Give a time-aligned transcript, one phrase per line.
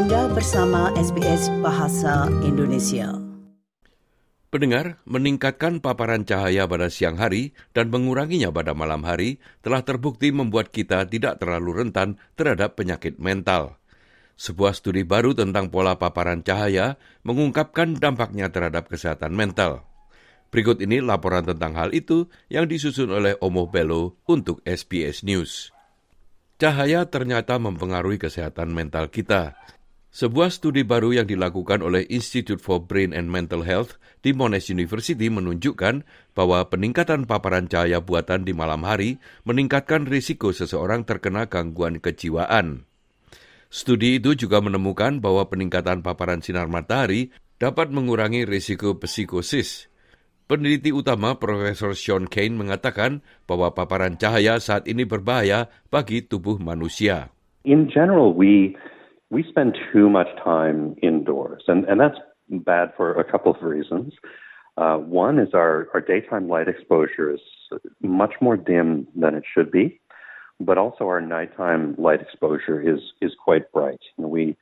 [0.00, 3.20] Anda bersama SBS Bahasa Indonesia.
[4.48, 10.72] Pendengar, meningkatkan paparan cahaya pada siang hari dan menguranginya pada malam hari telah terbukti membuat
[10.72, 13.76] kita tidak terlalu rentan terhadap penyakit mental.
[14.40, 19.84] Sebuah studi baru tentang pola paparan cahaya mengungkapkan dampaknya terhadap kesehatan mental.
[20.48, 25.76] Berikut ini laporan tentang hal itu yang disusun oleh Omo Bello untuk SBS News.
[26.56, 29.60] Cahaya ternyata mempengaruhi kesehatan mental kita.
[30.10, 33.94] Sebuah studi baru yang dilakukan oleh Institute for Brain and Mental Health
[34.26, 36.02] di Monash University menunjukkan
[36.34, 42.90] bahwa peningkatan paparan cahaya buatan di malam hari meningkatkan risiko seseorang terkena gangguan kejiwaan.
[43.70, 47.30] Studi itu juga menemukan bahwa peningkatan paparan sinar matahari
[47.62, 49.90] dapat mengurangi risiko psikosis,
[50.50, 57.30] Peneliti utama Profesor Sean Kane mengatakan bahwa paparan cahaya saat ini berbahaya bagi tubuh manusia.
[57.62, 58.74] In general, we
[59.30, 64.12] we spend too much time indoors, and, and that's bad for a couple of reasons.
[64.76, 67.40] Uh, one is our, our daytime light exposure is
[68.02, 70.00] much more dim than it should be,
[70.58, 74.00] but also our nighttime light exposure is is quite bright.
[74.16, 74.56] We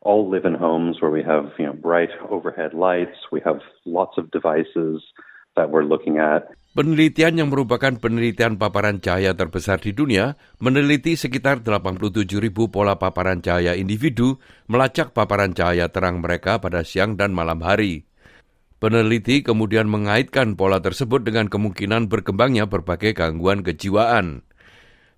[0.00, 4.16] all live in homes where we have you know bright overhead lights, we have lots
[4.16, 5.02] of devices
[5.58, 6.46] that we're looking at.
[6.78, 13.42] Penelitian yang merupakan penelitian paparan cahaya terbesar di dunia meneliti sekitar 87 ribu pola paparan
[13.42, 14.38] cahaya individu
[14.70, 18.06] melacak paparan cahaya terang mereka pada siang dan malam hari.
[18.78, 24.46] Peneliti kemudian mengaitkan pola tersebut dengan kemungkinan berkembangnya berbagai gangguan kejiwaan.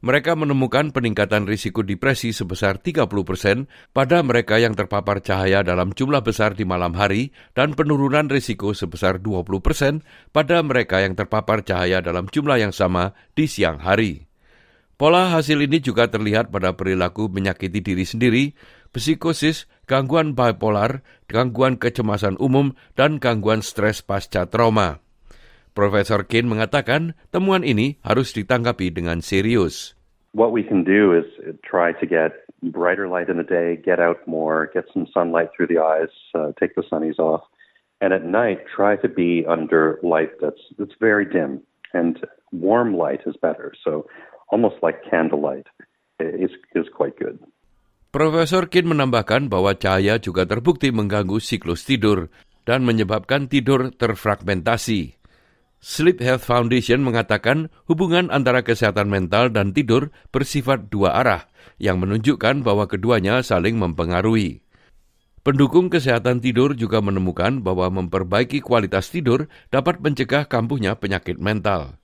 [0.00, 6.24] Mereka menemukan peningkatan risiko depresi sebesar 30 persen pada mereka yang terpapar cahaya dalam jumlah
[6.24, 10.00] besar di malam hari dan penurunan risiko sebesar 20 persen
[10.32, 14.24] pada mereka yang terpapar cahaya dalam jumlah yang sama di siang hari.
[14.96, 18.44] Pola hasil ini juga terlihat pada perilaku menyakiti diri sendiri,
[18.96, 25.04] psikosis, gangguan bipolar, gangguan kecemasan umum, dan gangguan stres pasca trauma.
[25.72, 29.94] Profesor Kane mengatakan temuan ini harus ditanggapi dengan serius.
[30.30, 31.26] What we can do is
[31.66, 35.66] try to get brighter light in the day, get out more, get some sunlight through
[35.66, 37.42] the eyes, uh, take the sunnies off,
[37.98, 41.62] and at night try to be under light that's that's very dim.
[41.90, 42.22] And
[42.54, 43.74] warm light is better.
[43.82, 44.06] So
[44.54, 45.66] almost like candlelight
[46.22, 47.42] is is quite good.
[48.10, 52.26] Profesor Kin menambahkan bahwa cahaya juga terbukti mengganggu siklus tidur
[52.66, 55.19] dan menyebabkan tidur terfragmentasi.
[55.80, 61.48] Sleep Health Foundation mengatakan hubungan antara kesehatan mental dan tidur bersifat dua arah,
[61.80, 64.60] yang menunjukkan bahwa keduanya saling mempengaruhi.
[65.40, 71.96] Pendukung kesehatan tidur juga menemukan bahwa memperbaiki kualitas tidur dapat mencegah kambuhnya penyakit mental.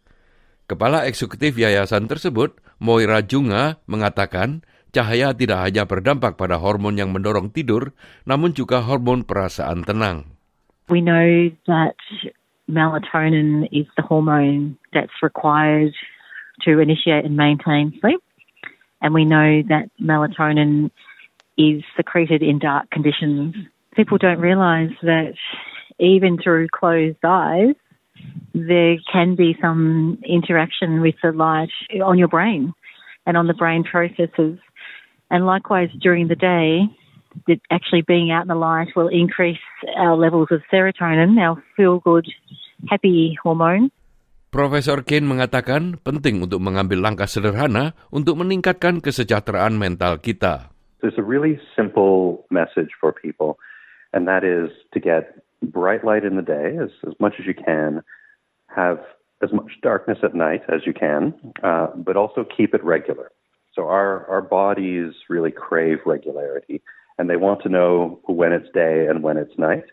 [0.65, 7.53] Kepala eksekutif yayasan tersebut, Moira Junga, mengatakan cahaya tidak hanya berdampak pada hormon yang mendorong
[7.53, 7.92] tidur,
[8.25, 10.32] namun juga hormon perasaan tenang.
[10.88, 11.92] We know that
[12.71, 15.93] melatonin is the hormone that's required
[16.62, 18.21] to initiate and maintain sleep.
[19.00, 20.91] And we know that melatonin
[21.59, 23.54] is secreted in dark conditions.
[23.94, 25.34] People don't realise that
[25.99, 27.75] even through closed eyes,
[28.54, 31.69] there can be some interaction with the light
[32.03, 32.75] on your brain
[33.27, 34.59] and on the brain processes.
[35.31, 36.83] And likewise, during the day,
[37.70, 39.62] actually being out in the light will increase
[39.97, 42.26] our levels of serotonin, our feel good,
[42.88, 43.91] happy hormone.
[44.50, 50.72] Profesor Kane mengatakan penting untuk mengambil langkah sederhana untuk meningkatkan kesejahteraan mental kita.
[51.04, 53.60] There's a really simple message for people,
[54.16, 57.53] and that is to get bright light in the day as, as much as you
[57.53, 58.00] can,
[58.72, 58.98] have
[59.42, 63.30] as much darkness at night as you can, uh, but also keep it regular.
[63.74, 66.80] So our, our bodies really crave regularity.
[67.19, 69.84] And they want to know when it's day and when it's night.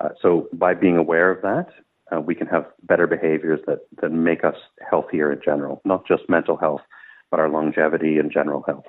[0.00, 1.68] Uh, so by being aware of that,
[2.12, 6.28] uh, we can have better behaviors that, that make us healthier in general, not just
[6.28, 6.80] mental health,
[7.30, 8.86] but our longevity and general health.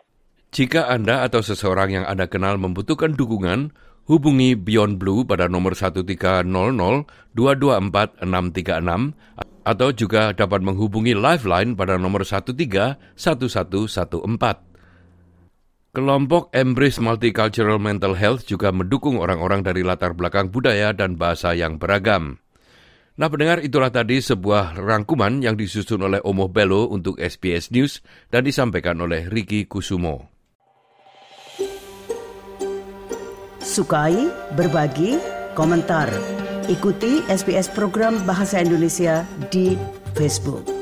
[0.49, 3.69] Jika Anda atau seseorang yang Anda kenal membutuhkan dukungan,
[4.09, 6.49] hubungi Beyond Blue pada nomor 1300
[7.37, 9.13] 224 636
[9.61, 14.68] atau juga dapat menghubungi Lifeline pada nomor 13 1114.
[15.89, 21.81] Kelompok Embrace Multicultural Mental Health juga mendukung orang-orang dari latar belakang budaya dan bahasa yang
[21.81, 22.37] beragam.
[23.17, 28.45] Nah pendengar itulah tadi sebuah rangkuman yang disusun oleh Omo Bello untuk SBS News dan
[28.45, 30.29] disampaikan oleh Ricky Kusumo.
[33.59, 35.17] Sukai, berbagi,
[35.57, 36.07] komentar.
[36.69, 39.73] Ikuti SBS program Bahasa Indonesia di
[40.13, 40.78] Facebook.